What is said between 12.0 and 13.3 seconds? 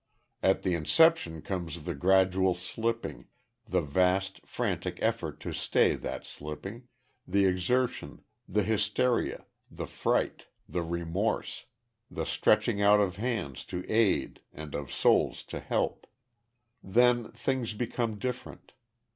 the stretching out of